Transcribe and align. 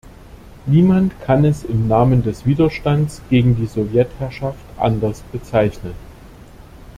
Niemand 0.65 1.13
kann 1.21 1.45
es 1.45 1.63
im 1.63 1.87
Namen 1.87 2.23
des 2.23 2.47
Widerstands 2.47 3.21
gegen 3.29 3.55
die 3.55 3.67
Sowjetherrschaft 3.67 4.57
anders 4.79 5.21
bezeichnen. 5.31 5.93